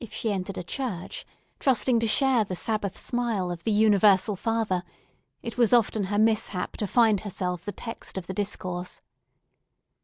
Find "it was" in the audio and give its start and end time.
5.42-5.72